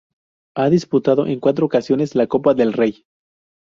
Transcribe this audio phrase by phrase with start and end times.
[0.55, 3.05] Ha disputado en cuatro ocasiones la Copa del Rey.